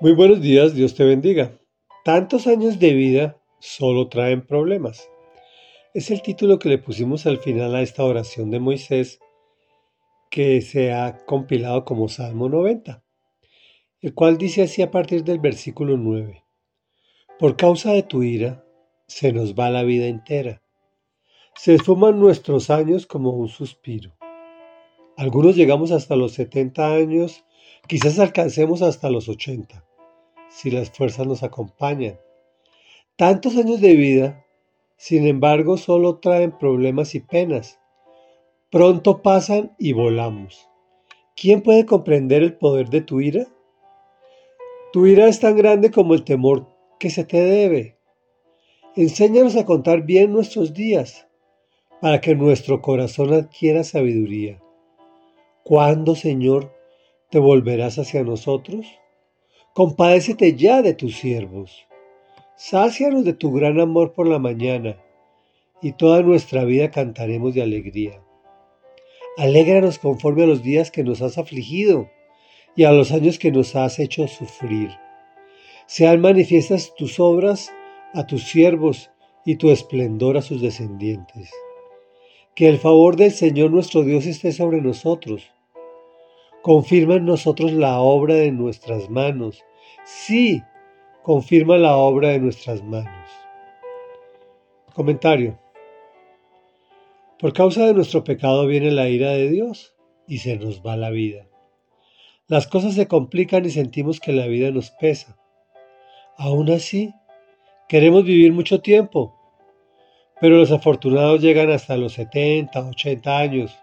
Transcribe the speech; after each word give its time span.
Muy 0.00 0.12
buenos 0.12 0.40
días, 0.40 0.76
Dios 0.76 0.94
te 0.94 1.02
bendiga. 1.02 1.58
Tantos 2.04 2.46
años 2.46 2.78
de 2.78 2.94
vida 2.94 3.42
solo 3.58 4.08
traen 4.08 4.46
problemas. 4.46 5.10
Es 5.92 6.12
el 6.12 6.22
título 6.22 6.60
que 6.60 6.68
le 6.68 6.78
pusimos 6.78 7.26
al 7.26 7.38
final 7.38 7.74
a 7.74 7.82
esta 7.82 8.04
oración 8.04 8.52
de 8.52 8.60
Moisés 8.60 9.18
que 10.30 10.60
se 10.60 10.92
ha 10.92 11.26
compilado 11.26 11.84
como 11.84 12.08
Salmo 12.08 12.48
90, 12.48 13.02
el 14.00 14.14
cual 14.14 14.38
dice 14.38 14.62
así 14.62 14.82
a 14.82 14.92
partir 14.92 15.24
del 15.24 15.40
versículo 15.40 15.96
9. 15.96 16.44
Por 17.36 17.56
causa 17.56 17.92
de 17.92 18.04
tu 18.04 18.22
ira 18.22 18.64
se 19.08 19.32
nos 19.32 19.56
va 19.56 19.68
la 19.68 19.82
vida 19.82 20.06
entera. 20.06 20.62
Se 21.56 21.74
esfuman 21.74 22.20
nuestros 22.20 22.70
años 22.70 23.04
como 23.04 23.30
un 23.30 23.48
suspiro. 23.48 24.16
Algunos 25.16 25.56
llegamos 25.56 25.90
hasta 25.90 26.14
los 26.14 26.34
70 26.34 26.94
años, 26.94 27.44
quizás 27.88 28.20
alcancemos 28.20 28.80
hasta 28.82 29.10
los 29.10 29.28
80 29.28 29.87
si 30.48 30.70
las 30.70 30.90
fuerzas 30.90 31.26
nos 31.26 31.42
acompañan. 31.42 32.18
Tantos 33.16 33.56
años 33.56 33.80
de 33.80 33.94
vida, 33.94 34.44
sin 34.96 35.26
embargo, 35.26 35.76
solo 35.76 36.18
traen 36.18 36.56
problemas 36.56 37.14
y 37.14 37.20
penas. 37.20 37.78
Pronto 38.70 39.22
pasan 39.22 39.74
y 39.78 39.92
volamos. 39.92 40.68
¿Quién 41.36 41.62
puede 41.62 41.86
comprender 41.86 42.42
el 42.42 42.56
poder 42.56 42.90
de 42.90 43.00
tu 43.00 43.20
ira? 43.20 43.46
Tu 44.92 45.06
ira 45.06 45.28
es 45.28 45.38
tan 45.38 45.56
grande 45.56 45.90
como 45.90 46.14
el 46.14 46.24
temor 46.24 46.66
que 46.98 47.10
se 47.10 47.24
te 47.24 47.40
debe. 47.40 47.96
Enséñanos 48.96 49.54
a 49.54 49.64
contar 49.64 50.02
bien 50.02 50.32
nuestros 50.32 50.74
días, 50.74 51.28
para 52.00 52.20
que 52.20 52.34
nuestro 52.34 52.82
corazón 52.82 53.32
adquiera 53.32 53.84
sabiduría. 53.84 54.60
¿Cuándo, 55.62 56.16
Señor, 56.16 56.74
te 57.30 57.38
volverás 57.38 57.98
hacia 57.98 58.24
nosotros? 58.24 58.86
Compadécete 59.78 60.56
ya 60.56 60.82
de 60.82 60.92
tus 60.92 61.18
siervos. 61.18 61.86
Sácianos 62.56 63.24
de 63.24 63.32
tu 63.32 63.52
gran 63.52 63.78
amor 63.78 64.12
por 64.12 64.26
la 64.26 64.40
mañana, 64.40 64.96
y 65.80 65.92
toda 65.92 66.20
nuestra 66.22 66.64
vida 66.64 66.90
cantaremos 66.90 67.54
de 67.54 67.62
alegría. 67.62 68.20
Alégranos 69.36 70.00
conforme 70.00 70.42
a 70.42 70.46
los 70.48 70.64
días 70.64 70.90
que 70.90 71.04
nos 71.04 71.22
has 71.22 71.38
afligido 71.38 72.10
y 72.74 72.82
a 72.82 72.90
los 72.90 73.12
años 73.12 73.38
que 73.38 73.52
nos 73.52 73.76
has 73.76 74.00
hecho 74.00 74.26
sufrir. 74.26 74.90
Sean 75.86 76.20
manifiestas 76.20 76.92
tus 76.96 77.20
obras 77.20 77.72
a 78.14 78.26
tus 78.26 78.48
siervos 78.48 79.12
y 79.44 79.58
tu 79.58 79.70
esplendor 79.70 80.36
a 80.36 80.42
sus 80.42 80.60
descendientes. 80.60 81.52
Que 82.56 82.68
el 82.68 82.78
favor 82.78 83.14
del 83.14 83.30
Señor 83.30 83.70
nuestro 83.70 84.02
Dios 84.02 84.26
esté 84.26 84.50
sobre 84.50 84.80
nosotros. 84.80 85.52
Confirma 86.62 87.14
en 87.14 87.26
nosotros 87.26 87.70
la 87.70 88.00
obra 88.00 88.34
de 88.34 88.50
nuestras 88.50 89.08
manos 89.08 89.62
sí 90.08 90.62
confirma 91.22 91.76
la 91.76 91.96
obra 91.96 92.30
de 92.30 92.38
nuestras 92.38 92.82
manos. 92.82 93.28
Comentario. 94.94 95.58
Por 97.38 97.52
causa 97.52 97.84
de 97.84 97.94
nuestro 97.94 98.24
pecado 98.24 98.66
viene 98.66 98.90
la 98.90 99.08
ira 99.08 99.30
de 99.32 99.50
Dios 99.50 99.94
y 100.26 100.38
se 100.38 100.56
nos 100.56 100.80
va 100.84 100.96
la 100.96 101.10
vida. 101.10 101.46
Las 102.46 102.66
cosas 102.66 102.94
se 102.94 103.06
complican 103.06 103.66
y 103.66 103.70
sentimos 103.70 104.18
que 104.18 104.32
la 104.32 104.46
vida 104.46 104.70
nos 104.70 104.90
pesa. 104.90 105.36
Aún 106.38 106.70
así, 106.70 107.12
queremos 107.88 108.24
vivir 108.24 108.52
mucho 108.52 108.80
tiempo, 108.80 109.36
pero 110.40 110.56
los 110.56 110.72
afortunados 110.72 111.42
llegan 111.42 111.70
hasta 111.70 111.98
los 111.98 112.14
70, 112.14 112.80
80 112.80 113.38
años. 113.38 113.78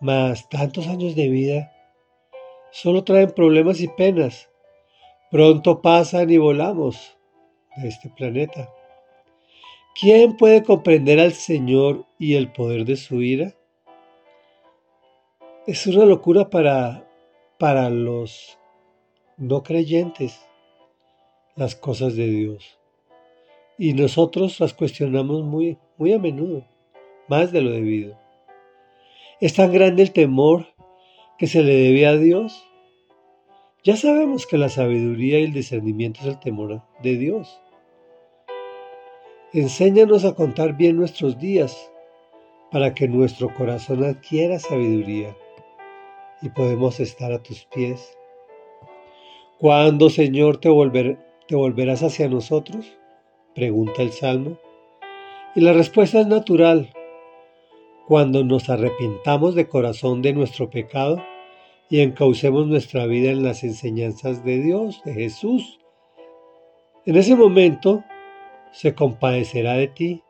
Mas 0.00 0.48
tantos 0.48 0.88
años 0.88 1.14
de 1.14 1.28
vida 1.28 1.72
solo 2.70 3.04
traen 3.04 3.30
problemas 3.30 3.80
y 3.80 3.88
penas 3.88 4.48
Pronto 5.32 5.80
pasan 5.80 6.28
y 6.28 6.36
volamos 6.36 7.16
de 7.76 7.88
este 7.88 8.10
planeta. 8.10 8.68
¿Quién 9.98 10.36
puede 10.36 10.62
comprender 10.62 11.18
al 11.18 11.32
Señor 11.32 12.04
y 12.18 12.34
el 12.34 12.52
poder 12.52 12.84
de 12.84 12.96
su 12.96 13.22
ira? 13.22 13.54
Es 15.66 15.86
una 15.86 16.04
locura 16.04 16.50
para, 16.50 17.08
para 17.58 17.88
los 17.88 18.58
no 19.38 19.62
creyentes 19.62 20.38
las 21.56 21.76
cosas 21.76 22.14
de 22.14 22.26
Dios. 22.26 22.78
Y 23.78 23.94
nosotros 23.94 24.60
las 24.60 24.74
cuestionamos 24.74 25.44
muy, 25.44 25.78
muy 25.96 26.12
a 26.12 26.18
menudo, 26.18 26.66
más 27.26 27.52
de 27.52 27.62
lo 27.62 27.70
debido. 27.70 28.18
Es 29.40 29.54
tan 29.54 29.72
grande 29.72 30.02
el 30.02 30.12
temor 30.12 30.66
que 31.38 31.46
se 31.46 31.62
le 31.62 31.74
debe 31.74 32.06
a 32.06 32.18
Dios 32.18 32.68
ya 33.84 33.96
sabemos 33.96 34.46
que 34.46 34.58
la 34.58 34.68
sabiduría 34.68 35.40
y 35.40 35.44
el 35.44 35.52
discernimiento 35.52 36.20
es 36.20 36.26
el 36.26 36.38
temor 36.38 36.82
de 37.02 37.16
Dios. 37.16 37.60
Enséñanos 39.52 40.24
a 40.24 40.34
contar 40.34 40.76
bien 40.76 40.96
nuestros 40.96 41.38
días 41.38 41.90
para 42.70 42.94
que 42.94 43.08
nuestro 43.08 43.52
corazón 43.52 44.04
adquiera 44.04 44.58
sabiduría 44.58 45.36
y 46.40 46.48
podemos 46.50 47.00
estar 47.00 47.32
a 47.32 47.42
tus 47.42 47.64
pies. 47.66 48.16
¿Cuándo, 49.58 50.10
Señor, 50.10 50.58
te, 50.58 50.70
te 51.48 51.56
volverás 51.56 52.02
hacia 52.02 52.28
nosotros? 52.28 52.96
Pregunta 53.54 54.02
el 54.02 54.12
Salmo. 54.12 54.58
Y 55.54 55.60
la 55.60 55.72
respuesta 55.72 56.20
es 56.20 56.26
natural. 56.26 56.90
Cuando 58.06 58.44
nos 58.44 58.70
arrepintamos 58.70 59.54
de 59.54 59.68
corazón 59.68 60.22
de 60.22 60.32
nuestro 60.32 60.70
pecado 60.70 61.22
y 61.88 62.00
encaucemos 62.00 62.66
nuestra 62.66 63.06
vida 63.06 63.30
en 63.30 63.42
las 63.42 63.64
enseñanzas 63.64 64.44
de 64.44 64.58
Dios, 64.58 65.02
de 65.04 65.14
Jesús. 65.14 65.78
En 67.04 67.16
ese 67.16 67.36
momento 67.36 68.04
se 68.72 68.94
compadecerá 68.94 69.74
de 69.74 69.88
ti, 69.88 70.22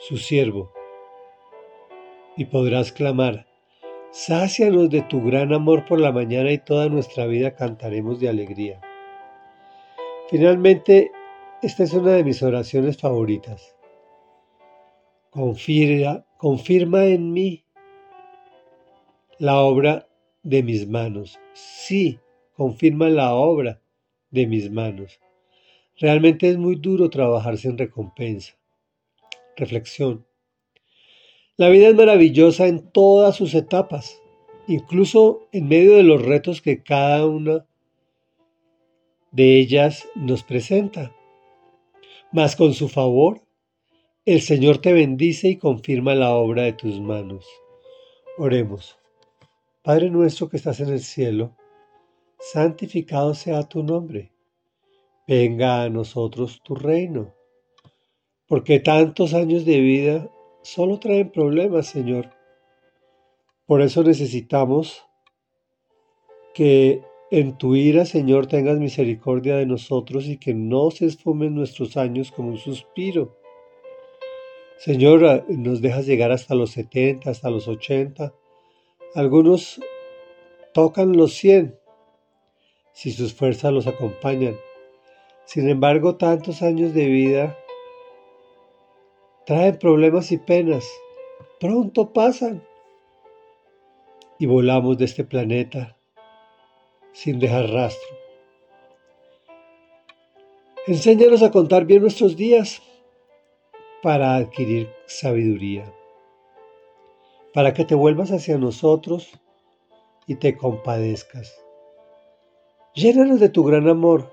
su 0.00 0.16
siervo, 0.16 0.72
y 2.36 2.46
podrás 2.46 2.92
clamar, 2.92 3.46
sácianos 4.10 4.90
de 4.90 5.02
tu 5.02 5.22
gran 5.22 5.52
amor 5.52 5.84
por 5.86 6.00
la 6.00 6.12
mañana 6.12 6.50
y 6.50 6.58
toda 6.58 6.88
nuestra 6.88 7.26
vida 7.26 7.54
cantaremos 7.54 8.20
de 8.20 8.28
alegría. 8.28 8.80
Finalmente, 10.28 11.12
esta 11.62 11.84
es 11.84 11.92
una 11.92 12.12
de 12.12 12.24
mis 12.24 12.42
oraciones 12.42 12.98
favoritas. 12.98 13.76
Confirma, 15.30 16.24
confirma 16.36 17.04
en 17.04 17.32
mí 17.32 17.64
la 19.38 19.60
obra 19.60 20.06
de 20.44 20.62
mis 20.62 20.86
manos. 20.86 21.40
Sí, 21.54 22.20
confirma 22.54 23.08
la 23.08 23.34
obra 23.34 23.80
de 24.30 24.46
mis 24.46 24.70
manos. 24.70 25.18
Realmente 25.98 26.48
es 26.48 26.58
muy 26.58 26.76
duro 26.76 27.10
trabajar 27.10 27.56
sin 27.58 27.76
recompensa. 27.76 28.56
Reflexión. 29.56 30.24
La 31.56 31.68
vida 31.68 31.88
es 31.88 31.94
maravillosa 31.94 32.66
en 32.66 32.90
todas 32.90 33.36
sus 33.36 33.54
etapas, 33.54 34.20
incluso 34.66 35.48
en 35.52 35.68
medio 35.68 35.96
de 35.96 36.02
los 36.02 36.22
retos 36.22 36.60
que 36.60 36.82
cada 36.82 37.26
una 37.26 37.64
de 39.30 39.58
ellas 39.58 40.08
nos 40.14 40.42
presenta. 40.42 41.14
Mas 42.32 42.56
con 42.56 42.74
su 42.74 42.88
favor, 42.88 43.40
el 44.24 44.40
Señor 44.40 44.78
te 44.78 44.92
bendice 44.92 45.48
y 45.48 45.56
confirma 45.56 46.14
la 46.14 46.34
obra 46.34 46.62
de 46.62 46.72
tus 46.72 47.00
manos. 47.00 47.46
Oremos. 48.36 49.03
Padre 49.84 50.08
nuestro 50.08 50.48
que 50.48 50.56
estás 50.56 50.80
en 50.80 50.88
el 50.88 51.00
cielo, 51.00 51.54
santificado 52.38 53.34
sea 53.34 53.64
tu 53.64 53.82
nombre. 53.82 54.32
Venga 55.28 55.82
a 55.82 55.90
nosotros 55.90 56.62
tu 56.64 56.74
reino. 56.74 57.34
Porque 58.48 58.80
tantos 58.80 59.34
años 59.34 59.66
de 59.66 59.80
vida 59.80 60.30
solo 60.62 60.98
traen 60.98 61.30
problemas, 61.30 61.86
Señor. 61.86 62.30
Por 63.66 63.82
eso 63.82 64.02
necesitamos 64.02 65.04
que 66.54 67.02
en 67.30 67.58
tu 67.58 67.76
ira, 67.76 68.06
Señor, 68.06 68.46
tengas 68.46 68.78
misericordia 68.78 69.56
de 69.56 69.66
nosotros 69.66 70.24
y 70.24 70.38
que 70.38 70.54
no 70.54 70.90
se 70.92 71.04
esfumen 71.04 71.54
nuestros 71.54 71.98
años 71.98 72.32
como 72.32 72.48
un 72.48 72.56
suspiro. 72.56 73.36
Señor, 74.78 75.44
nos 75.50 75.82
dejas 75.82 76.06
llegar 76.06 76.32
hasta 76.32 76.54
los 76.54 76.70
70, 76.70 77.28
hasta 77.28 77.50
los 77.50 77.68
80 77.68 78.32
algunos 79.14 79.80
tocan 80.72 81.16
los 81.16 81.34
cien 81.34 81.78
si 82.92 83.12
sus 83.12 83.32
fuerzas 83.32 83.72
los 83.72 83.86
acompañan. 83.86 84.56
Sin 85.44 85.68
embargo, 85.68 86.16
tantos 86.16 86.62
años 86.62 86.94
de 86.94 87.06
vida 87.06 87.58
traen 89.46 89.78
problemas 89.78 90.32
y 90.32 90.38
penas. 90.38 90.88
Pronto 91.60 92.12
pasan 92.12 92.64
y 94.38 94.46
volamos 94.46 94.98
de 94.98 95.04
este 95.04 95.24
planeta 95.24 95.96
sin 97.12 97.38
dejar 97.38 97.70
rastro. 97.70 98.16
Enséñanos 100.86 101.42
a 101.42 101.50
contar 101.50 101.84
bien 101.84 102.02
nuestros 102.02 102.36
días 102.36 102.82
para 104.02 104.34
adquirir 104.36 104.90
sabiduría 105.06 105.90
para 107.54 107.72
que 107.72 107.84
te 107.84 107.94
vuelvas 107.94 108.32
hacia 108.32 108.58
nosotros 108.58 109.30
y 110.26 110.34
te 110.34 110.56
compadezcas. 110.56 111.56
Llénanos 112.94 113.38
de 113.38 113.48
tu 113.48 113.62
gran 113.62 113.88
amor. 113.88 114.28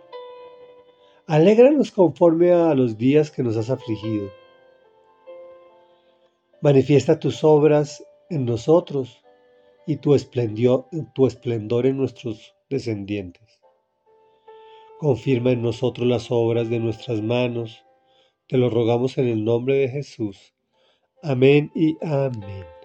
Alégranos 1.28 1.92
conforme 1.92 2.52
a 2.52 2.74
los 2.74 2.98
días 2.98 3.30
que 3.30 3.44
nos 3.44 3.56
has 3.58 3.70
afligido. 3.70 4.30
Manifiesta 6.62 7.20
tus 7.20 7.44
obras 7.44 8.04
en 8.30 8.46
nosotros 8.46 9.24
y 9.86 9.98
tu 9.98 10.18
tu 11.14 11.28
esplendor 11.28 11.86
en 11.86 11.98
nuestros 11.98 12.56
descendientes. 12.70 13.60
Confirma 15.00 15.52
en 15.52 15.62
nosotros 15.62 16.08
las 16.08 16.32
obras 16.32 16.70
de 16.70 16.80
nuestras 16.80 17.22
manos. 17.22 17.84
Te 18.48 18.58
lo 18.58 18.70
rogamos 18.70 19.18
en 19.18 19.28
el 19.28 19.44
nombre 19.44 19.76
de 19.76 19.90
Jesús. 19.90 20.54
Amén 21.24 21.72
y 21.76 21.98
amén. 22.04 22.81